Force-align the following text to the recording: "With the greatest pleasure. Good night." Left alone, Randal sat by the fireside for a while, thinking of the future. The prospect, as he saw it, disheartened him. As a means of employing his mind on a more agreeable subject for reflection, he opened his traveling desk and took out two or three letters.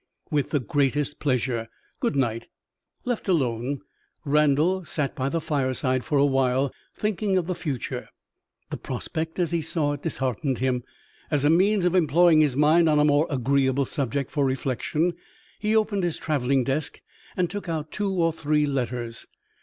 "With 0.31 0.49
the 0.49 0.59
greatest 0.59 1.19
pleasure. 1.19 1.67
Good 1.99 2.15
night." 2.15 2.47
Left 3.05 3.27
alone, 3.27 3.81
Randal 4.25 4.83
sat 4.83 5.15
by 5.15 5.29
the 5.29 5.39
fireside 5.39 6.03
for 6.03 6.17
a 6.17 6.25
while, 6.25 6.73
thinking 6.97 7.37
of 7.37 7.45
the 7.45 7.53
future. 7.53 8.09
The 8.71 8.77
prospect, 8.77 9.37
as 9.37 9.51
he 9.51 9.61
saw 9.61 9.93
it, 9.93 10.01
disheartened 10.01 10.57
him. 10.57 10.83
As 11.29 11.45
a 11.45 11.51
means 11.51 11.85
of 11.85 11.93
employing 11.93 12.41
his 12.41 12.57
mind 12.57 12.89
on 12.89 12.97
a 12.97 13.05
more 13.05 13.27
agreeable 13.29 13.85
subject 13.85 14.31
for 14.31 14.43
reflection, 14.43 15.13
he 15.59 15.75
opened 15.75 16.01
his 16.03 16.17
traveling 16.17 16.63
desk 16.63 16.99
and 17.37 17.47
took 17.47 17.69
out 17.69 17.91
two 17.91 18.11
or 18.11 18.33
three 18.33 18.65
letters. 18.65 19.27